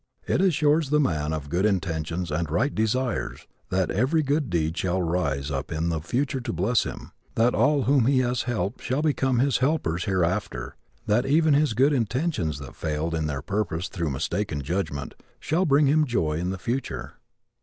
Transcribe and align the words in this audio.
It 0.25 0.41
assures 0.41 0.89
the 0.89 0.99
man 0.99 1.31
of 1.31 1.47
good 1.47 1.63
intentions 1.63 2.31
and 2.31 2.49
right 2.49 2.73
desires 2.73 3.45
that 3.69 3.91
every 3.91 4.23
good 4.23 4.49
deed 4.49 4.75
shall 4.75 4.99
rise 4.99 5.51
up 5.51 5.71
in 5.71 5.89
the 5.89 5.99
future 6.01 6.41
to 6.41 6.51
bless 6.51 6.85
him; 6.85 7.11
that 7.35 7.53
all 7.53 7.83
whom 7.83 8.07
he 8.07 8.17
has 8.21 8.41
helped 8.49 8.81
shall 8.83 9.03
become 9.03 9.37
his 9.37 9.59
helpers 9.59 10.05
hereafter; 10.05 10.75
that 11.05 11.27
even 11.27 11.53
his 11.53 11.75
good 11.75 11.93
intentions 11.93 12.57
that 12.57 12.75
failed 12.75 13.13
in 13.13 13.27
their 13.27 13.43
purpose 13.43 13.87
through 13.89 14.09
mistaken 14.09 14.63
judgment, 14.63 15.13
shall 15.39 15.67
bring 15.67 15.85
him 15.85 16.07
joy 16.07 16.39
in 16.39 16.49
the 16.49 16.57
future. 16.57 17.13